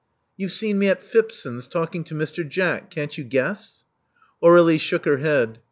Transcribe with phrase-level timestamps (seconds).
[0.19, 2.49] '* You've seen me at Phipson's, talking to Mr.
[2.49, 2.89] Jack.
[2.89, 3.85] Can't you guess?"
[4.41, 5.59] Aurdlie shook her head.